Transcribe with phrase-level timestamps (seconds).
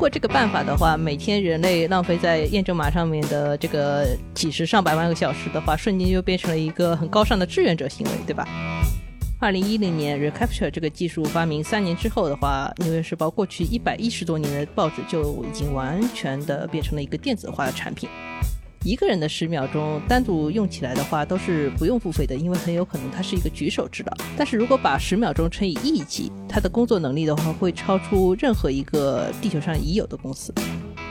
[0.00, 8.48] 过这个办法的话，每天人类浪费在验证码上面的这个几十上百万个小时的话，瞬间就变成了一个很高尚的志愿者行为，对吧？
[9.38, 18.08] 二零一零年，Recapture 这个技术发明三年之后的话，《纽约时报》过去一百一十多年的报纸就已经完全的变成了一个电子化的产品。
[18.82, 24.12] 一个人的十秒钟单独用起来的话，都是不用付费的，因为很有可能它是一个举手之劳。
[24.38, 30.54] 但是如果把十秒钟乘以亿级，它的工作能力的话，会超出任何一个地球上已有的公司。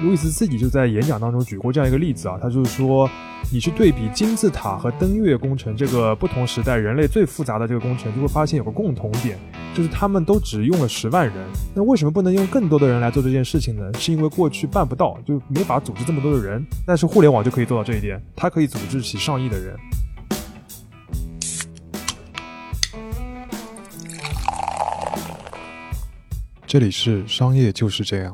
[0.01, 3.09] 路易斯自己就在演讲当中举过这样一个例子啊，他就是说，
[3.51, 9.37] 你去对比金字塔和登月工程这个不同时代人类最复杂的这个工程，就会发现有个共同点，
[9.75, 11.35] 就是他们都只用了十万人。
[11.75, 13.91] 那为什么不能用更多的人来做这件事情呢？
[13.99, 16.65] 是因为过去办不到，就没法组织这么多的人。
[16.85, 19.75] 但是互联网就可以做到这一点，它可以组织起上亿的人。
[26.65, 28.33] 这里是商业就是这样。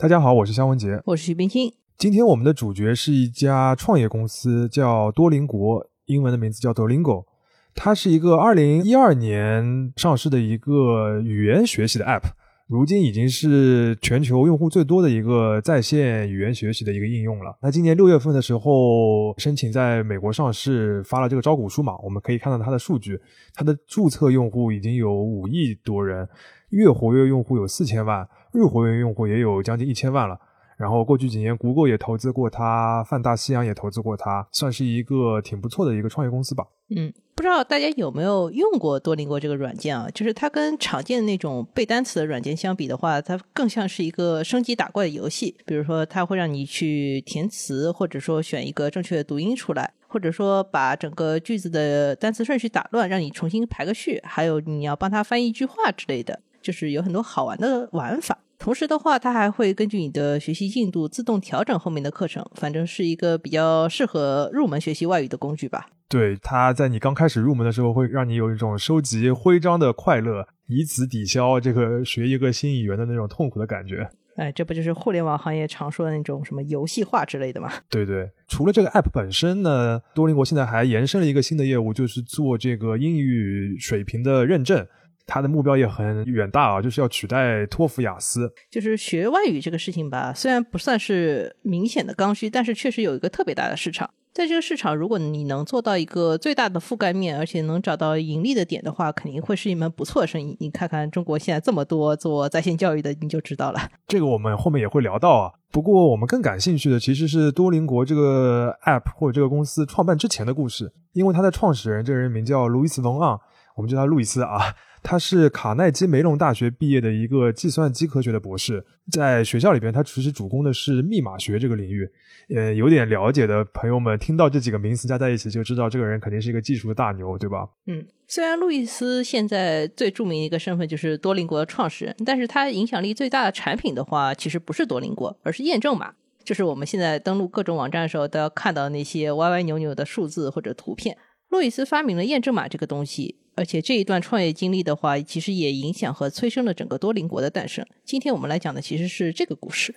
[0.00, 1.70] 大家好，我是肖文杰，我是徐冰清。
[1.98, 7.26] 今天我们的主角是一家创业公司，叫多邻国，英文的名字叫 Duolingo。
[7.74, 12.22] 它是一个二零一二年上市的一个语言学习的 App，
[12.66, 17.58] 如今已经是全球用户最多的一个在线语言学习的一个应用了。
[17.60, 23.20] 那今年六月份的时候申请在美国上市，发了这个招股书嘛，我们可以看到它的数据，
[23.52, 26.26] 它的注册用户已经有五亿多人，
[26.70, 28.26] 月活跃用户有四千万。
[28.52, 30.38] 日活跃用户也有将近一千万了，
[30.76, 36.64] 然后过去几年，谷歌也投资过它，泛大西洋也投资过它，算是一个挺不错的一个创业公司吧。
[36.96, 40.08] 嗯，不知道大家有没有用过多邻国这个软件啊？
[40.12, 45.56] 就是它跟常见的那种背单词的软件相比的话，它更像是一个升级打怪的游戏。
[45.64, 56.40] 比如说，它会让你去填词，或者说选一个正确的读音出来，或者说把整个句子的单词顺序打乱，让你重新排个序，还有你要帮他翻译一句话之类的。
[56.62, 65.86] 就是有很多好玩的玩法，同时的话，它还会根据你的学习进度自动调整后面的课程，反正是一个比较适合入门学习外语的工具吧。
[66.08, 74.08] 对，它在你刚开始入门的时候，会让你有一种收集徽章的快乐，以此抵消这个学一个新语言的那种痛苦的感觉。
[74.36, 77.70] 哎，这不就是互联网行业常说的那种什么游戏化之类的吗？
[77.88, 84.86] 对对，除了这个 app 本身呢，多邻国现在还延伸了一个新的业务，就是做这个英语水平的认证。
[85.30, 88.52] 他的目标也很远大啊，就是要取代托福、雅思。
[88.68, 94.10] 就是学外语这个事情吧，虽然不算是明显的刚需，但是确实有一个特别大的市场。
[94.32, 100.56] 在这个市场，如果你能做到一个最大的覆盖面，而且能找到盈利的点的话，肯定会是一门不错的生意。
[100.60, 103.80] 你看看中国现在这么多做在线教育的，你就知道了。
[104.06, 105.52] 这个我们后面也会聊到啊。
[105.72, 113.38] 不过我们更感兴趣的其实是多邻国这个 app 或者这个公司创办之前的故事，因为它的创始人这个人名叫路易斯·冯昂，
[113.76, 114.74] 我们叫他路易斯啊。
[115.02, 122.10] 他是卡耐基梅隆大学毕业的一个计算机科学的博士，在学校里边，他其实主攻的是密码学这个领域。
[122.54, 127.68] 呃，有点了解的朋友们听到这几个名词加在一起，就知道这个人肯定是一个技术的大牛，对吧？
[127.86, 136.12] 嗯，虽然路易斯现在最著名的一个身份就是多邻国的创始人，但是他影响力最大的产品的话，其实不是多邻国，而是验证码，
[136.44, 141.16] 就是我们现在登录各种网站的时候都要看到那些歪歪扭扭的数字或者图片。
[141.50, 143.36] 路易斯发明了验证码这个东西。
[143.56, 147.84] 而且这一段创业经历的话，其实也影响和催生了整个多邻国的诞生。
[148.06, 149.94] 今天我们来讲的其实是这个故事。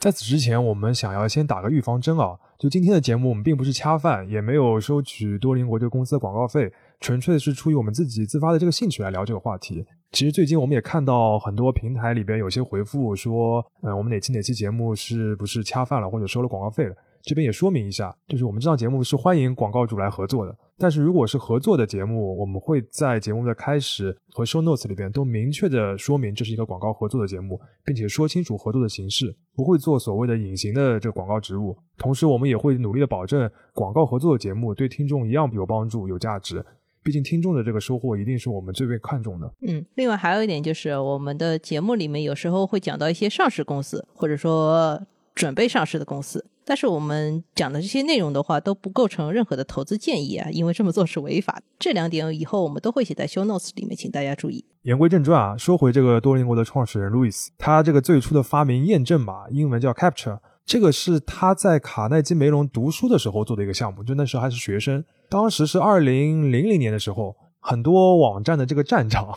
[0.00, 9.84] 在此之前，我们想要先打个预防针啊，就今天的节目，我们并不是恰饭，也没有收取多邻国这个公司的广告费，纯粹是出于我们自己自发的这个兴趣来聊这个话题。
[10.10, 16.96] 其实最近我们也看到很多平台里边有些回复说，嗯，我们哪期哪期节目是不是恰饭了，或者收了广告费了。
[17.22, 20.56] 这边也说明一下，就是我们这档节目是欢迎广告主来合作的。
[20.78, 31.76] 但是如果是合作的节目，我们会在节目的开始和 show notes 里边都明确的说明这是一个广告合作的节目，并且说清楚合作的形式，不会做所谓的隐形的这个广告植入。
[31.96, 36.64] 同时，我们也会努力的保证广告合作的节目对听众一样有帮助、有价值。
[37.04, 39.52] 毕竟听众的这个收获一定是我们最为看重的。
[39.66, 45.00] 嗯，另外还有一点就是，我们的节目里面有时候会讲到一些上市公司，或者说
[45.34, 46.44] 准备上市的公司。
[46.64, 51.60] 但是我们讲的这些内容的话都不构成任何的投资建议啊，因为这么做是违法。
[51.78, 54.64] 这两点以后我们都会写在 show notes 里面，请大家注意。
[54.82, 65.04] 言归正传啊，说回这个多邻国的创始人 Louis，他这个最初的发明验证码，英文叫 Capture，这个是他在卡耐基梅隆读书的时候做的一个项目，就那时候还是学生。
[65.28, 69.36] 当时是二零零零年的时候，很多网站的这个站长，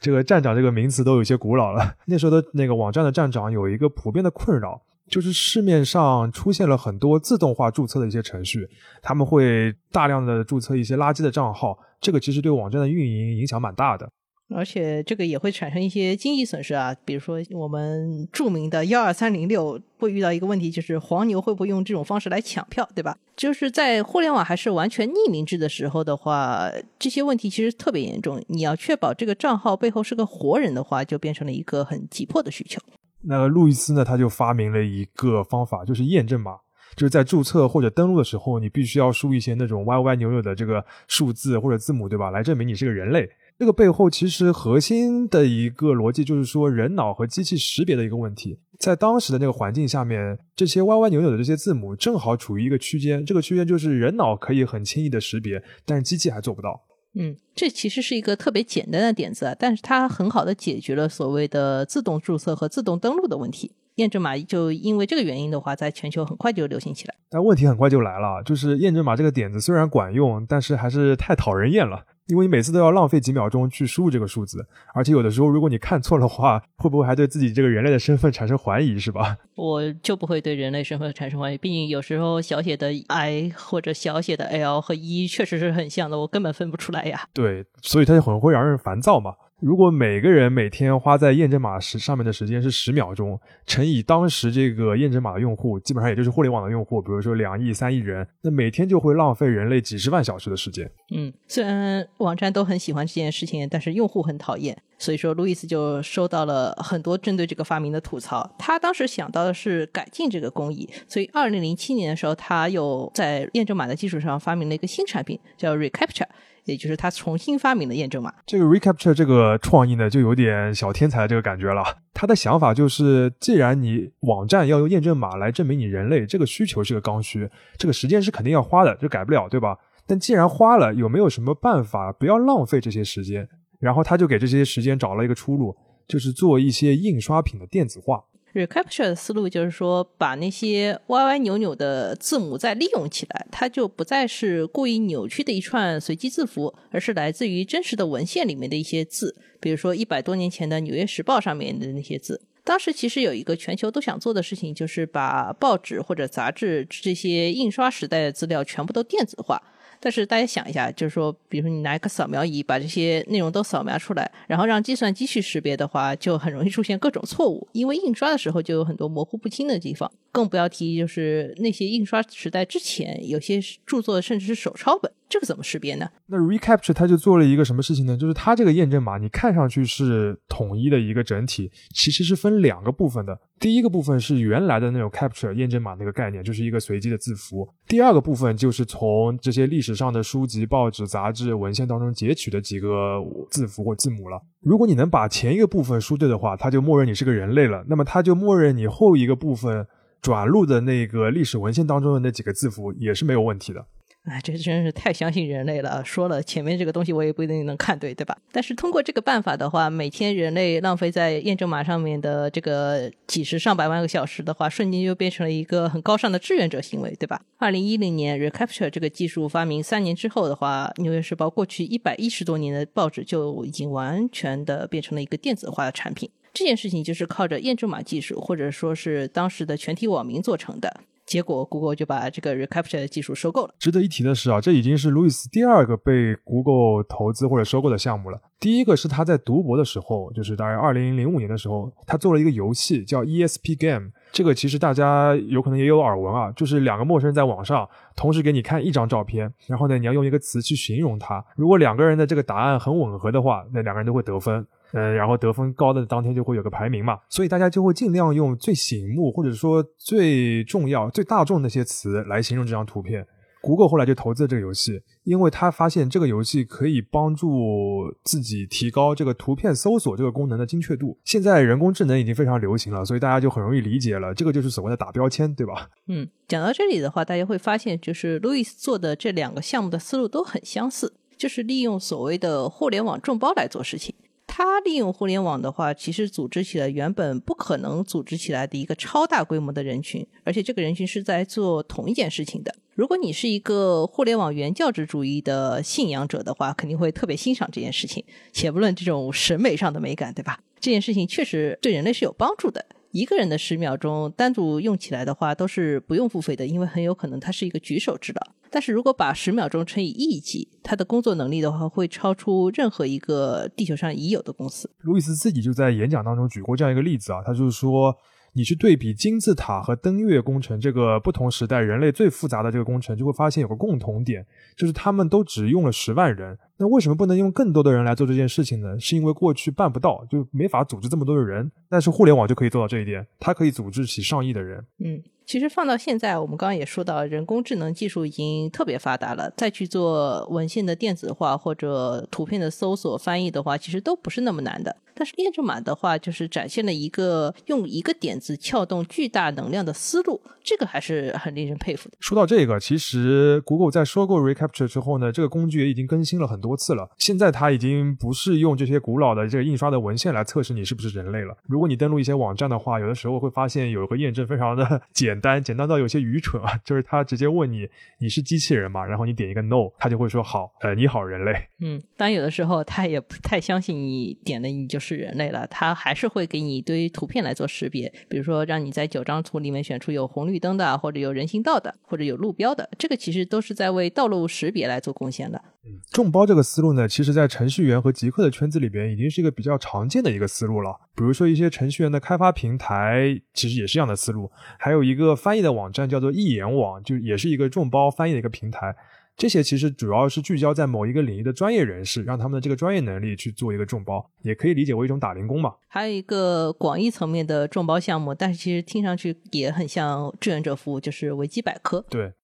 [0.00, 1.94] 这个站长这个名词都有些古老了。
[2.06, 4.82] 那时候的那个网站的站长有一个普遍的困扰。
[5.08, 8.68] 就是市面上出现了很多自动化注册的一些程序，
[9.02, 14.10] 他们会大量的注册一些垃圾的账号，这个其实对网站的运营影响蛮大的。
[14.54, 23.16] 而且这个也会产生一些经济损失啊，比如说我们著名的幺二三零六会遇到一个问题，就是黄牛会不会用这种方式来抢票，对吧？
[23.34, 28.40] 就是在互联网还是完全匿名制的时候的话，这些问题其实特别严重。
[28.48, 32.78] 你要确保这个账号背后是个活人的话，就变成了一个很急迫的需求。
[33.26, 36.56] 那路易斯呢，他就发明了一个方法，就是验证码，
[36.94, 42.30] 就是在注册或者登录的时候，你必须要输一些那种歪歪扭扭的这个数字或者字母，对吧？
[42.30, 43.28] 来证明你是个人类。
[43.56, 48.58] 这个背后其实核心的一个逻辑就是说，人脑和机器识别的一个问题。
[48.78, 56.82] 在当时的那个环境下面，这些歪歪扭扭的这些字母正好处于一个区间，这个区间就是人脑可以很轻易的识别，但是机器还做不到。
[57.14, 63.72] 嗯，这其实是一个特别简单的点子啊，但是它很好的解决了所谓的自动注册和自动登录的问题。
[63.96, 67.14] 验证码就因为这个原因的话，在全球很快就流行起来。
[67.30, 72.04] 但问题很快就来了，就是验证码这个点子虽然管用，但是还是太讨人厌了。
[72.26, 79.36] 因为你每次都要浪费几秒钟去输入这个数字，而且有的时候如果你看错的话，会不会还对自己这个人类的身份产生怀疑，是吧？
[79.56, 87.28] 我就不会对人类身份产生怀疑，毕竟有时候小写的 i 或者小写的 l 和一确实是很像的，我根本分不出来呀。
[87.34, 89.34] 对，所以它就很会让人烦躁嘛。
[89.60, 100.90] 如果每个人每天花在验证码时上面的时间是十秒钟，乘以当时这个验证码的用户，基本上也就是互联网的用户，比如说两亿、三亿人，那每天就会浪费人类几十万小时的时间。
[101.14, 108.54] 嗯，虽然网站都很喜欢这件事情，但是用户很讨厌，所以说路易斯就收到了很多针对这个发明的吐槽。
[108.58, 116.26] 他当时想到的是改进这个工艺，所以二零零七年的时候，他又在验证码的基础上发明了一个新产品，叫 Recaptcha。
[116.64, 118.32] 也就是他重新发明的验证码。
[118.46, 121.82] 这个 Recaptcha 这个创意呢，就有点小天才这个感觉了。
[122.12, 129.76] 他的想法就是，既然你网站要用验证码来证明你人类，这个需求是个刚需，这个时间是肯定要花的，这改不了，对吧？
[130.06, 133.48] 但既然花了，有没有什么办法不要浪费这些时间？
[133.80, 135.76] 然后他就给这些时间找了一个出路，
[136.06, 138.22] 就是做一些印刷品的电子化。
[138.54, 152.40] Recapture 的思路就是说，把那些歪歪扭扭的字母再利用起来，它就不再是故意扭曲的一串随机字符，而是来自于真实的文献里面的一些字，比如说一百多年前的《纽约时报》上面的那些字。
[152.62, 159.62] 当时其实有一个全球都想做的事情，就是把报纸或者杂志这些印刷时代的资料全部都电子化。
[160.04, 170.12] 但是大家想一下，就是说，比如说你拿一个扫描仪把这些内容都扫描出来，然后让计算机去识别的话，就很容易出现各种错误，因为印刷的时候就有很多模糊不清的地方。
[170.30, 175.10] 更不要提就是那些印刷时代之前，有些著作甚至是手抄本。
[175.26, 176.08] 这个怎么识别呢？
[176.26, 178.16] 那 recapture 它就做了一个什么事情呢？
[178.16, 183.36] 就是它这个验证码，你看上去是统一的一个整体，其实是分两个部分的。
[183.58, 187.68] 第一个部分是原来的那种 Capture 验证码那个概念，就是一个随机的字符。
[187.88, 194.40] 第二个部分就是从这些历史上的书籍、报纸、杂志、文献当中截取的几个字符或字母了。
[194.60, 197.84] 如果你能把前一个部分输对的话，它就默认你是个人类了。
[197.88, 199.86] 那么它就默认你后一个部分
[200.20, 203.84] 转录的那个历史文献当中的那几个字符也是没有问题的。
[204.24, 206.02] 哎，这真是太相信人类了！
[206.02, 208.34] 说了前面这个东西，我也不一定能看对，对吧？
[208.50, 217.42] 但是通过这个办法的话，每天人类浪费在验证码上面的这个几十上百万个小时的话，瞬间就变成了一个很高尚的志愿者行为，对吧？
[217.58, 226.30] 二零一零年，Recaptcha 这个技术发明三年之后的话，《纽约时报》过去一百一十多年的报纸就已经完全的变成了一个电子化的产品。
[226.54, 231.00] 这件事情就是靠着验证码技术，或者说是当时的全体网民做成的。
[231.26, 233.74] 结果，Google 就把这个 Recaptcha 的技术收购了。
[233.78, 238.40] 值得一提的是啊，这已经是路易斯第二个被 Google 投资或者收购的项目了。
[238.60, 244.10] 第一个是他在读博的时候，就是大概二零零五年的时候，他做了一个游戏叫 ESP Game。
[244.32, 251.44] 这个其实大家有可能也有耳闻啊，就是两个陌生人在网上同时给你看一张照片，然后呢，你要用一个词去形容它。
[251.56, 254.66] 如果两个人的这个答案很吻合的话，那两个人都会得分。
[254.94, 263.26] 嗯，然后得分高的当天就会有个排名嘛，所以大家就会尽量用最醒目或者说最重要、最大众那些词来形容这张图片。
[263.60, 271.18] 谷歌后来就投资了这个游戏，因为他发现这个游戏可以帮助自己提高这个图片搜索这个功能的精确度。
[271.24, 275.88] 现在人工智能已经非常流行了，所以大家就很容易理解了，这个就是所谓的打标签，对吧？
[276.08, 284.14] 嗯，讲到这里的话，大家会发现，就是路易斯做的这两个项目的思路都很相似，就是利用所谓的互联网众包来做事情。
[284.56, 292.72] 他利用互联网的话，其实组织起了原本不可能组织起来的一个超大规模的人群，而且这个人群是在做同一件事情的。
[292.94, 298.24] 如果你是一个互联网原教旨主义的信仰者的话，肯定会特别欣赏这件事情。
[298.52, 300.60] 且不论这种审美上的美感，对吧？
[300.78, 302.86] 这件事情确实对人类是有帮助的。
[303.14, 308.40] 一个人的十秒钟单独用起来的话，都是不用付费的，因为很有可能它是一个举手之劳。
[308.68, 314.90] 但是如果把十秒钟乘以亿级，他的工作能力的话，会超出任何一个地球上已有的公司。
[315.02, 318.12] 路易斯自己就在演讲当中举过这样一个例子啊，他就是说。
[318.54, 324.46] 你去对比金字塔和登月工程这个不同时代人类最复杂的这个工程，就会发现有个共同点，
[324.76, 326.56] 就是他们都只用了十万人。
[326.76, 328.98] 那为什么不能用更多的人来做这件事情呢？
[328.98, 331.70] 是因为过去办不到，就没法组织这么多的人。
[331.88, 334.84] 但是互联网就可以做到这一点，它可以组织起上亿的人。
[334.98, 335.22] 嗯。
[335.46, 339.52] 其实放到现在，我们刚刚也说到，人工智能技术已经特别发达了。
[339.56, 344.96] 再去做文献的电子化或者图片的搜索翻译的话，其实都不是那么难的。
[345.16, 352.16] 但是验证码的话，就是展现了一个用一个点子撬动巨大能量的思路，这个还是很令人佩服的。
[352.18, 357.08] 说到这个，其实 Google 在收购 Recapture 之后呢，这个工具也已经更新了很多次了。
[357.18, 361.56] 现在它已经不是用这些古老的这个印刷的文献来测试你是不是人类了。
[361.68, 365.33] 如果你登录一些网站的话，有的时候会发现有一个验证非常的 简。
[365.34, 367.88] 简单简单到有些愚蠢啊， 就是他直接问你
[368.20, 369.04] 你是机器人吗？
[369.04, 371.52] 然后你点一个 no，他就会说好，呃，你好人类。
[371.80, 385.60] 嗯，当然有的时候他也不太相信你点的你就是人类了，他还是会给你一堆图片来做识别，比如说让你在九张图里面选出有红绿灯的，或者有人行道的，或者有路标的，这个其实都是在为道路识别来做贡献的。
[385.84, 390.94] 嗯，众包这个思路呢，其实在程序员和极客的圈子里边已经是一个比较常见的一个思路了。
[391.16, 394.48] 比如说一些程序员的开发平台，其实也是这样的思路，
[394.78, 395.24] 还有一个。
[395.24, 398.94] 个翻译的网站叫做一言网，就也是一个众包翻译的一个平台。
[399.38, 405.72] 这些其实主要是聚焦在某一个领域的专业人士，让他们的这个专业能力去做一个众包，也可以理解为一种打零工嘛。
[405.88, 412.04] 还有一个广义层面的众包项目，但是其实听上去也很像志愿者服务，就是维基百科。
[412.10, 412.34] 对。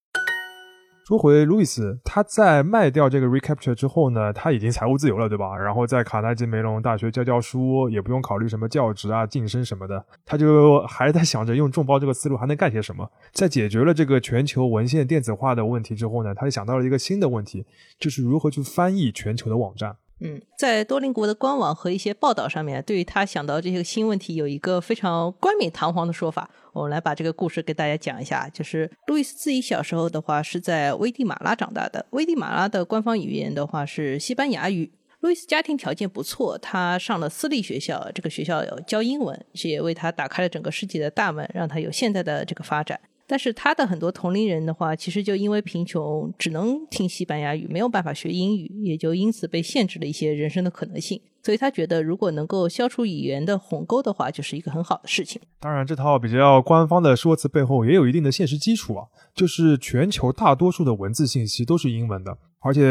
[1.06, 5.56] 说回路易斯，他在卖掉这个 Recapture 之后呢，他已经财务自由了，对吧？
[5.56, 13.10] 然后在卡耐基梅隆大学教教书，也不用考虑什么教职啊、晋升什么的，他就还在想着用众包这个思路还能干些什么。
[13.32, 17.66] 在解决了这个全球文献电子化的问题之后呢，他就想到了一个新的问题，
[17.98, 19.96] 就是如何去翻译全球的网站。
[20.20, 26.48] 嗯，在多邻国的官网和一些报道上面，对于他想到这些新问题，有一个非常冠冕堂皇的说法。
[26.72, 28.48] 我们来把这个故事给大家讲一下。
[28.52, 32.04] 就是路易斯自己小时候的话，是在危地马拉长大的。
[32.10, 34.92] 危地马拉的官方语言的话是西班牙语。
[35.20, 42.98] 路易斯家庭条件不错，他上了私立学校，这个学校教英文，这也为他打开了整个世界的大门，让他有现在的这个发展。
[43.30, 51.22] 但是他的很多同龄人的话，其实就因为贫穷，只能听西班牙语，没有办法学英语，也就因此被限制了一些人生的可能性。
[51.40, 55.40] 所以他觉得，如果能够消除语言的鸿沟的话，就是一个很好的事情。
[55.60, 62.82] 当然，这套比较官方的说辞背后也有一定的现实基础啊，就是全球大多数的文字信息都是英文的，而且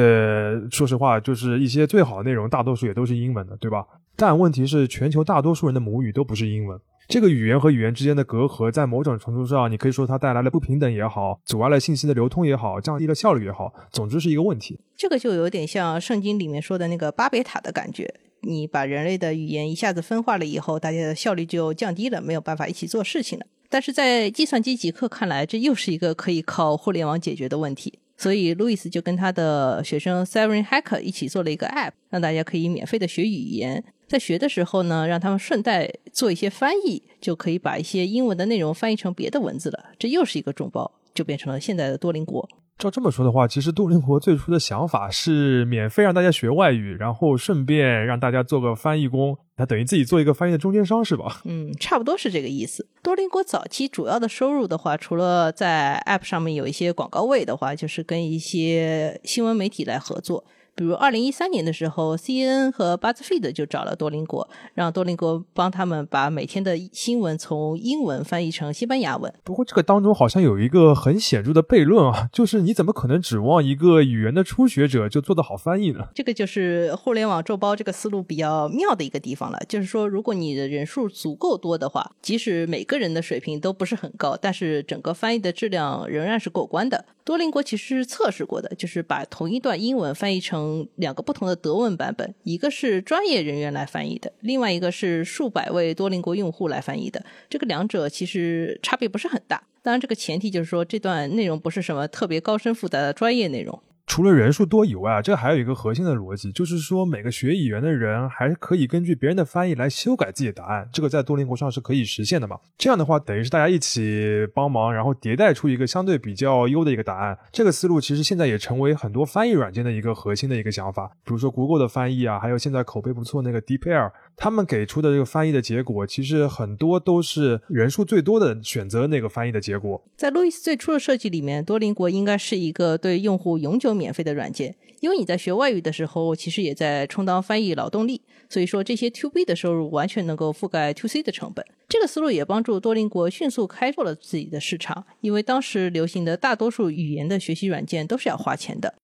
[0.72, 3.86] 说实话，就是一些最好的内容，大多数也都是英文的，对吧？
[4.15, 6.79] 但问题是，全球大多数人的母语都不是英文。
[7.10, 14.80] 这个语言和语言之间的隔阂，在某种程度上，你可以说它带来了不平等也好，阻碍了信息的流通也好，降低了效率也好，总之是一个问题。
[14.96, 23.48] 这个就有点像圣经里面说的那个巴别塔的感觉，你把人类的语言一下子分化了以后，大家的效率就降低了，没有办法一起做事情了。
[23.72, 27.98] 但是在计算机极客看来，这又是一个可以靠互联网解决的问题。
[28.18, 33.84] 所以，路易斯就跟他的学生 Severin Hacker 一起做了一个 App，让大家可以免费的学语言。
[34.10, 39.92] 在学的时候呢，让他们顺带做一些翻译，就可以把一些英文的内容翻译成别的文字了。
[40.00, 42.50] 这又是一个众包，就变成了现在的多邻国。
[42.80, 51.42] 照这么说的话，其实多邻国最初的想法是免费让大家学外语，然后顺便让大家做个翻译工，他等于自己做一个翻译的中间商，是吧？
[51.46, 52.88] 嗯，差不多是这个意思。
[53.04, 60.46] 多邻国早期主要的收入的话，除了在 App 上面有一些广告位的话，就是跟一些新闻媒体来合作。
[60.79, 69.33] 比如二零一三年的时候，CNN 和 BuzzFeed 就找了多邻国，让多邻国帮他们把每天的新闻从英文翻译成西班牙文。
[69.43, 76.07] 不过这个当中好像有一个很显著的悖论啊， 就是你怎么可能指望一个语言的初学者就做得好翻译呢？
[76.15, 79.59] 这个就是互联网众包这个思路比较妙的一个地方了。
[79.67, 87.03] 就是说，如果你的人数足够多的话，即使每个人的水平都不是很高，但是整个翻译的质量仍然是过关的。
[87.29, 97.24] 多邻国其实是测试过的，就是把同一段英文翻译成两个不同的德文版本，一个是专业人员来翻译的，另外一个是数百位多邻国用户来翻译的。
[97.48, 99.62] 这个两者其实差别不是很大。
[99.83, 103.79] 当然，这个前提就是说这段内容不是什么特别高深复杂的专业内容。
[104.10, 112.58] 除了人数多以外啊，这还有一个核心的逻辑，就是说每个学语言的人还可以根据别人的翻译来修改自己的答案，这个在多邻国上是可以实现的嘛？
[112.75, 117.38] 这样的话，等于是大家一起帮忙，然后迭代出一个相对比较优的一个答案。
[117.51, 130.04] 这个思路其实现在也成为很多翻译软件的一个核心的一个想法，比如说 Google 的翻译啊，还有现在口碑不错那个 DeepL，他们给出的这个翻译的结果，其实很多都是人数最多的选择那个翻译的结果。
[130.18, 141.65] 在路易斯最初的设计里面，多邻国应该是一个对用户永久免费的软件，因为你在学外语的时候，其实也在充当翻译劳动力，所以说这些 To B 的收入完全能够覆盖 To C 的成本。
[141.89, 148.96] 这个思路也帮助多邻国迅速开拓了自己的市场，因为当时流行的大多数语言的学习软件都是要花钱的。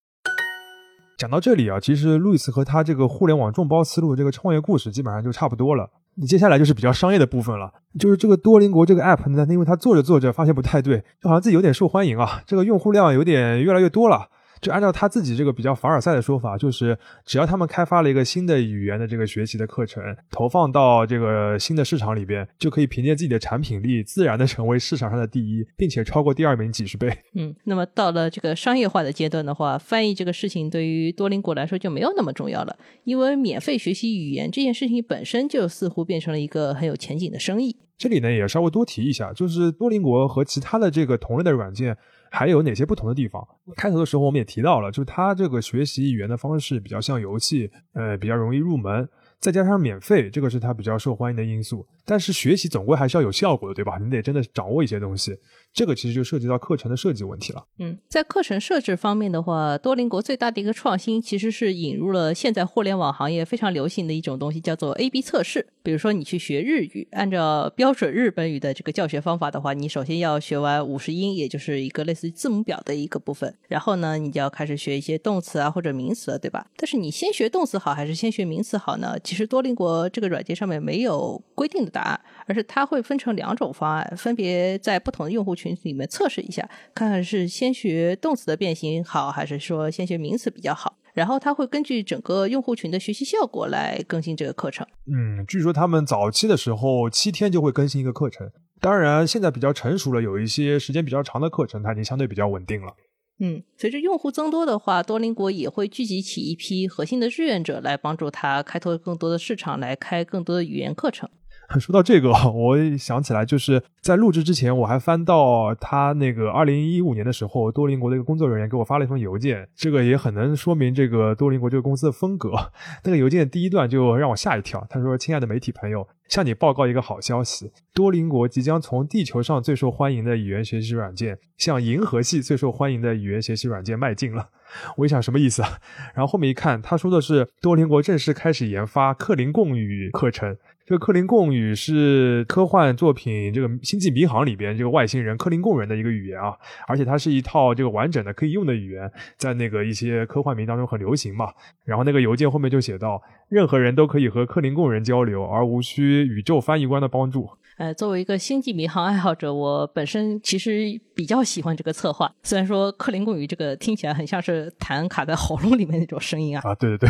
[1.17, 5.89] 讲到这里啊，其实路易斯和他这个互联网众包思路这个创业故事基本上就差不多了。
[6.17, 14.27] 你接下来就是比较商业的部分了，就是这个多邻国这个 app 呢，因为它做着做着发现不太对，就好像自己有点受欢迎啊，这个用户量有点越来越多了。
[14.65, 27.15] 就按照他自己这个比较凡尔赛的说法，就是只要他们开发了一个新的语言的这个学习的课程，投放到这个新的市场里边，就可以凭借自己的产品力，自然的成为市场上的第一，并且超过第二名几十倍。
[27.35, 37.77] 嗯，那么到了这个商业化的阶段的话，翻译这个事情对于多邻国来说就没有那么重要了，因为免费学习语言这件事情本身就似乎变成了一个很有前景的生意。
[37.99, 41.95] 这里呢也稍微多提一下，就是多邻国和其他的这个同类的软件。
[42.35, 43.41] 还有哪些不同的地方？
[43.77, 49.07] 开头的时候我们也提到了，就是它这个学习语言的方式比较像游戏，呃，比较容易入门，
[49.39, 51.87] 再加上免费，这个是它比较受欢迎的因素。
[52.03, 53.97] 但是学习总归还是要有效果的，对吧？
[53.97, 55.35] 你得真的掌握一些东西，
[55.75, 57.65] 这个其实就涉及到课程的设计问题了。
[57.79, 65.67] 嗯，在课程设置方面的话，多邻国最大的一个创新其实是引入了现在互联网行业非常流行的一种东西，叫做 A/B 测试。
[65.83, 76.65] 比如说你去学日语，按照标准日本语的这个教学方法的话，你首先要学完五十音，也就是一个类似于字母表的一个部分，然后呢，你就要开始学一些动词啊或者名词了，对吧？
[76.77, 79.19] 但是你先学动词好还是先学名词好呢？
[79.21, 82.21] 其实多邻国这个软件上面没有规定的答案。
[82.45, 90.97] 而是它会分成两种方案，分别在不同的用户群里面测试一下，看看是先学动词的变形好，还是说先学名词比较好。
[91.13, 94.85] 然后它会根据整个用户群的学习效果来更新这个课程。
[95.07, 102.93] 嗯，据说他们早期的时候七天就会更新一个课程，当然现在比较成熟了，有一些时间比较长的课程，它已经相对比较稳定了。
[103.39, 111.29] 嗯，随着用户增多的话，多邻国也会聚集起一批核心的志愿者来帮助他开拓更多的市场，来开更多的语言课程。
[111.79, 122.51] 说到这个， 我想起来，就是在录制之前，我还翻到他那个二零一五年的时候，多邻国的一个工作人员给我发了一封邮件，这个也很能说明这个多邻国这个公司的风格。
[123.03, 134.49] 那个邮件第一段就让我吓一跳，他说：“亲爱的媒体朋友，向你报告一个好消息，多邻国即将从地球上最受欢迎的语言学习软件，向银河系最受欢迎的语言学习软件迈进了。”
[134.97, 135.69] 我一想什么意思啊？
[136.15, 140.57] 然后后面一看，他说的是多邻国正式开始研发克林贡语课程。
[140.85, 146.53] 这个克林贡语是科幻作品《这个星际迷航》里边这个外星人克林贡人的一个语言啊，
[146.87, 151.47] 而且它是一套这个完整的可以用的语言，在那个一些科幻迷当中很流行嘛。
[151.83, 157.49] 然后那个邮件后面就写到，任何人都可以和克林贡人交流，而无需宇宙翻译官的帮助。
[157.77, 162.31] 呃，作为一个星际迷航爱好者，我本身其实比较喜欢这个策划。
[162.41, 166.61] 虽然说克林贡语这个听起来很像是痰卡在喉咙里面那种声音啊。
[166.63, 167.09] 啊，对对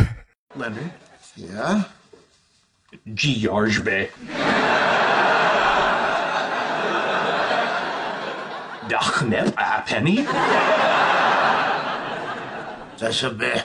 [0.58, 1.84] Leonard，Yeah。
[3.14, 4.08] George Bay.
[8.88, 10.24] Dag uh, Penny.
[12.98, 13.62] That's a bit.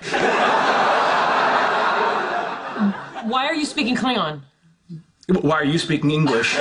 [3.25, 4.41] Why are you speaking Klingon?
[5.27, 6.57] Why are you speaking English?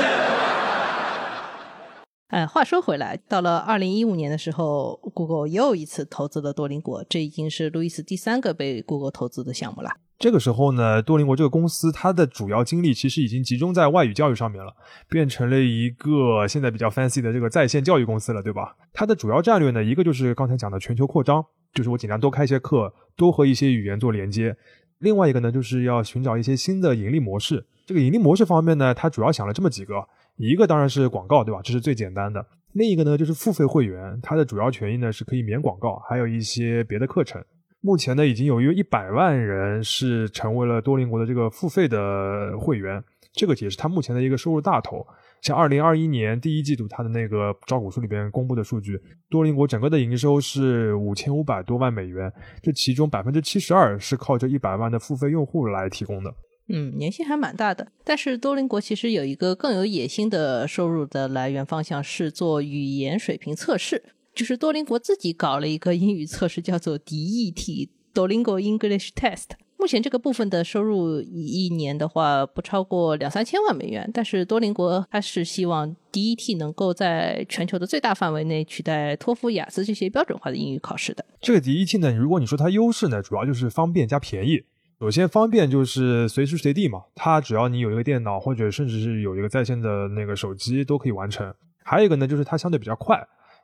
[2.29, 9.91] 哎，话说回来，到了二零一五年的时候，Google 又一次投资了多邻国，这已经是路易斯第三个被 Google 投资的项目了。
[10.19, 14.73] 这个时候呢，多邻国这个公司它的主要精力其实已经集中在外语教育上面了，
[15.09, 18.77] 变成了一个现在比较 fancy 的这个在线教育公司了，对吧？
[18.93, 21.43] 它的主要战略呢，一个就是刚才讲的全球扩张，
[21.73, 24.53] 就是我尽量多开一些课，多和一些语言做连接；
[24.99, 27.67] 另外一个呢，就是要寻找一些新的盈利模式。
[27.91, 31.61] 这个盈利模式方面呢，它主要想了这么几个，一个当然是广告，对吧？
[31.61, 32.41] 这是最简单的；
[32.75, 37.45] 另一个呢，就是付费会员，它的主要权益呢是可以免广告，还有一些别的课程。
[37.81, 45.05] 目前呢，已经有约一百万人是成为了多邻国的这个付费的会员，这个也是它目前的一个收入大头。
[45.43, 48.97] 像二零二一年第一季度它的那个招股书里边公布的数据，
[49.29, 56.33] 多邻国整个的营收是五千五百多万美元，这其中百分之七十二是靠这一百万的付费用户来提供的。
[56.73, 57.89] 嗯，年薪还蛮大的。
[58.05, 64.03] 但是多邻国其实有一个更有野心的收入的来源方向，是做语言水平测试。
[64.33, 69.49] 就是多邻国自己搞了一个英语测试，叫做 DET（Dolingo English Test。
[69.77, 81.25] 目前这个部分的收入一一年的话不超过两三千万美元，但是多邻国它是希望 DET 能够在全球的最大范围内取代托福、雅思这些标准化的英语考试的。
[81.41, 84.65] 这个 DET 呢，如果你说它优势呢，主要就是方便加便宜。
[85.01, 91.53] 首先方便就是随时随地嘛，它只要你有一个电脑或者甚至是有一个在线的那个手机都可以完成。
[91.83, 93.19] 还有一个呢，就是它相对比较快。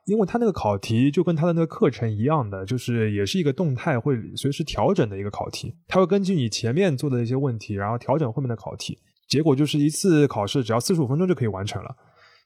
[0.05, 8.97] 因为它那个考题就跟它的那个课程一样的，就是也是一个动态会随时调整的一个考题，它会根据你前面做的一些问题，然后调整后面的考题，
[9.27, 11.93] 结果就是一次考试只要四十五分钟就可以完成了。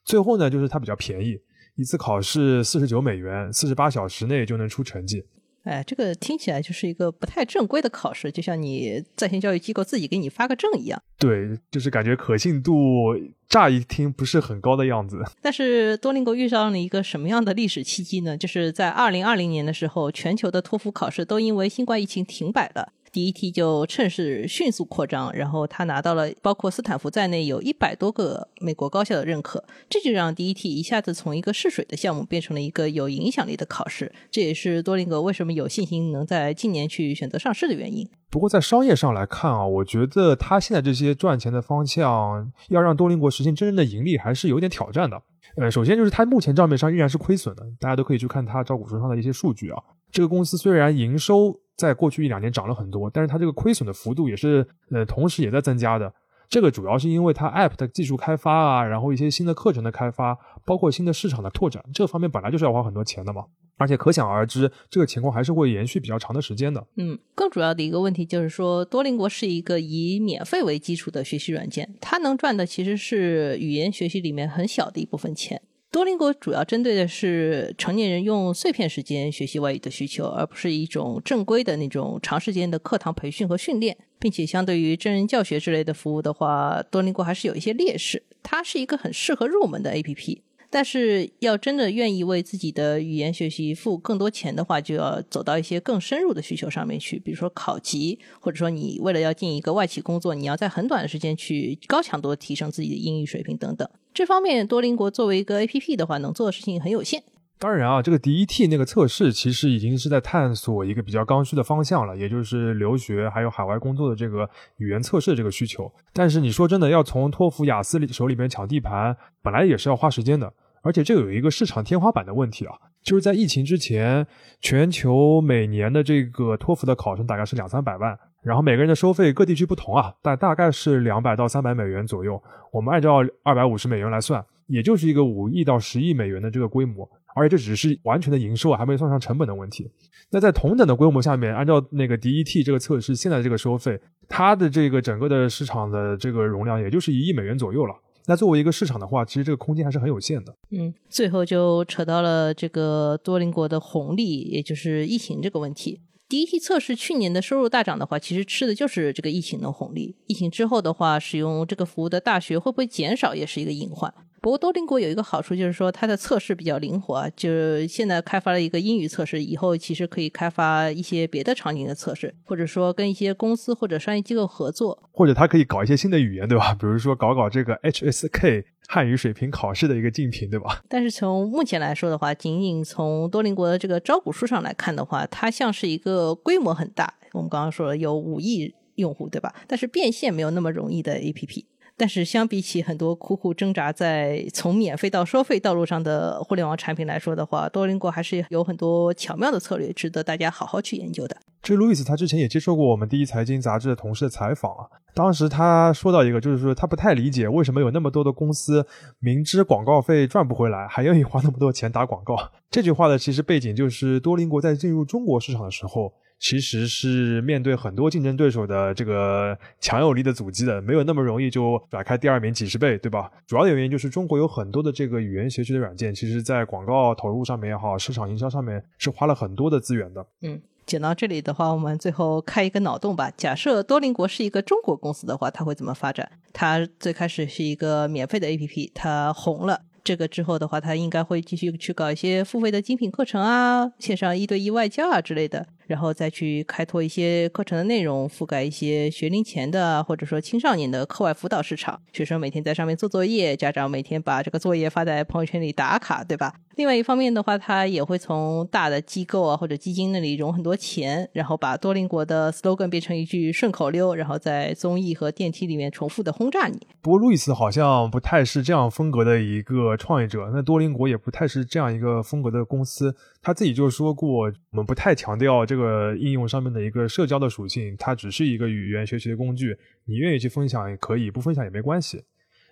[0.04, 1.38] 最后呢，就是它比较便宜，
[1.76, 5.24] 一次考试四十九美元，四十八小时内就能出成绩。
[5.64, 11.00] 哎，这个听起来就是一个不太正规的考试，就像你在线教育机构自己给你发个证一样。
[11.18, 13.14] 对，就是感觉可信度
[13.48, 15.22] 乍一听不是很高的样子。
[15.40, 18.36] 但是多邻国遇上了一个什么样的历史契机呢？
[18.36, 22.92] 就是在二零二零年的时候，全球的托福考试都因为新冠疫情停摆了。
[23.12, 34.10] DET 就趁势迅速扩张，然后他拿到了包括斯坦福在内有一百多个美国高校的认可，这就让 DET 一下子从一个试水的项目变成了一个有影响力的考试。
[34.30, 38.08] 这也是多林格为什么有信心能在今年去选择上市的原因。
[38.30, 45.22] 不过在商业上来看啊，我觉得他现在这些赚钱的方向，要让多林国实现真正的盈利，还是有点挑战的。
[45.56, 49.78] 呃，首先就是他目前账面上依然是亏损的，大家都可以去看他招股书上的一些数据啊。
[50.10, 56.12] 这个公司虽然营收在过去一两年涨了很多，但是它这个亏损的幅度也是呃同时也在增加的。
[56.48, 63.46] 这个主要是因为它 App 的技术开发啊，然后一些新的课程的开发，包括新的市场的拓展，这方面本来就是要花很多钱的嘛。
[63.78, 66.86] 而且可想而知，这个情况还是会延续比较长的时间的。
[66.96, 75.62] 嗯，更主要的一个问题就是说，多邻国是一个以免费为基础的学习软件，它能赚的其实是语言学习里面很小的一部分钱。
[75.92, 88.22] 多邻国主要针对的是成年人用碎片时间学习外语的需求，而不是一种正规的那种长时间的课堂培训和训练，并且相对于真人教学之类的服务的话，多邻国还是有一些劣势。
[88.42, 90.38] 它是一个很适合入门的 APP。
[90.74, 103.86] 但是要真的愿意为自己的语言学习付更多钱的话，就要走到一些更深入的需求上面去，比如说考级，或者说你为了要进一个外企工作，你要在很短的时间去高强度提升自己的英语水平等等。
[104.14, 107.22] 这方面，多邻国作为一个 APP 的话，能做的事情很有限。
[107.58, 115.92] 当然啊，这个 DET 那个测试其实已经是在探索一个比较刚需的方向了，也就是留学还有海外工作的这个语言测试这个需求。
[116.12, 120.52] 但是你说真的，要从托福、雅思里手里边抢地盘，本来也是要花时间的。
[120.82, 124.26] 而且这有一个市场天花板的问题啊，就是在疫情之前，
[124.60, 132.42] 全球每年的这个托福的考生大概是两三百万，然后每个人的收费各地区不同啊，但大概是两百到三百美元左右。
[132.72, 139.88] 我们按照二百五十美元来算，也就是一个五亿到十亿美元的这个规模，而且这只是完全的营收，还没算上成本的问题。
[140.30, 147.94] 那在同等的规模下面，按照那个 DET 这个测试现在这个收费，它的这个整个的市场的这个容量也就是一亿美元左右了。
[148.26, 150.54] 那作为一个市场的话，其实这个空间还是很有限的。
[150.70, 156.00] 嗯，最后就扯到了这个多邻国的红利，也就是疫情这个问题。
[156.28, 160.16] 第一期测试去年的收入大涨的话，其实吃的就是这个疫情的红利。
[160.26, 164.12] 疫情之后的话，使用这个服务的大学会不会减少，也是一个隐患。
[164.42, 176.74] 不过多邻国有一个好处，就是说它的测试比较灵活，就是现在开发了一个英语测试，以后其实可以开发一些别的场景的测试，或者说跟一些公司或者商业机构合作，或者它可以搞一些新的语言，对吧？
[176.74, 180.82] 比如说搞搞这个 HSK 汉语水平考试的一个竞品，对吧？
[180.88, 189.54] 但是从目前来说的话，仅仅从多邻国的这个招股书上来看的话，它像是一个规模很大，我们刚刚说了有五亿用户，对吧？
[189.68, 191.66] 但是变现没有那么容易的 APP。
[191.96, 201.36] 但是相比起很多苦苦挣扎在从免费到收费道路上的互联网产品来说的话，多邻国还是有很多巧妙的策略，值得大家好好去研究的。
[201.62, 208.84] 这路易斯他之前也接受过我们第一财经杂志的同事的采访啊，当时他说到一个，就是说他不太理解为什么有那么多的公司
[209.20, 212.36] 明知广告费赚不回来，还愿意花那么多钱打广告。
[212.68, 216.12] 这句话的其实背景就是多邻国在进入中国市场的时候。
[216.42, 223.30] 其实是面对很多竞争对手的这个强有力的阻击的，没有那么容易就甩开第二名几十倍，对吧？
[223.46, 230.26] 主要的原因就是中国有很多的这个语言学习的软件，其实在广告投入上面也好，市场营销上面是花了很多的资源的。
[230.40, 233.30] 嗯，讲到这里的话，我们最后开一个脑洞吧。
[233.36, 236.28] 假设多邻国是一个中国公司的话，它会怎么发展？
[236.52, 239.82] 它最开始是一个免费的 APP，它红了。
[240.04, 245.64] 这个之后的话，它应该会继续去搞一些付费的精品课程啊，线上一对一外教啊之类的。
[245.92, 252.00] 然后再去开拓一些课程的内容，覆盖一些学龄前的或者说青少年的课外辅导市场。
[252.14, 256.54] 学生每天在上面做作业，家长每天把这个作业发在朋友圈里打卡，对吧？
[256.76, 266.80] 另外一方面的话，他也会从大的机构啊或者基金那里融很多钱，然后把多邻国的 slogan 变成一句顺口溜，然后在综艺和电梯里面重复的轰炸你。
[267.02, 273.14] 不过路易斯好像不太是这样风格的一个创业者，那多邻国也不太是这样一个风格的公司。
[273.44, 279.76] 他自己就说过，我们不太强调这个应用上面的一个社交的属性，它只是一个语言学习的工具。
[280.04, 282.22] 你愿意去分享也可以，不分享也没关系。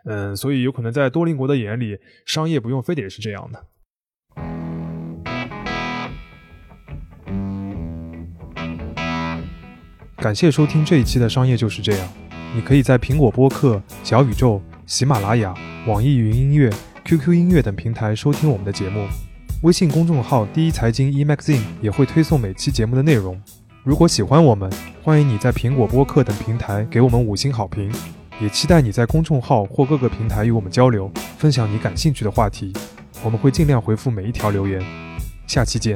[0.04, 3.66] 嗯，所以有可能在多邻国的眼里，商业不用非得是这样的。
[10.18, 12.08] 感谢收听这一期的商业就是这样。
[12.54, 15.52] 你可以在苹果播客、小宇宙、喜马拉雅、
[15.88, 16.70] 网易云音乐、
[17.04, 19.08] QQ 音乐等平台收听我们的节目。
[19.62, 23.38] 微信公众号“第一财经 eMagazine” 也会推送每期节目的内容。
[23.84, 27.92] 如果喜欢我们，欢迎你在苹果播客等平台给我们五星好评。
[28.40, 32.72] 也期待你在公众号或各个平台与我们交流，分享你感兴趣的话题。
[33.22, 34.82] 我们会尽量回复每一条留言。
[35.46, 35.94] 下期见。